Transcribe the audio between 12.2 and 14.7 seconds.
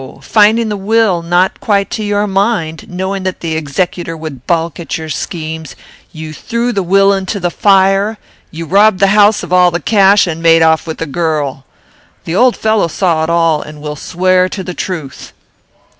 The old fellow saw it all, and will swear to